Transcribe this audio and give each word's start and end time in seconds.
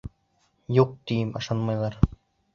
Юҡ, 0.77 0.95
тием 1.11 1.31
-ышанмайҙар. 1.41 2.01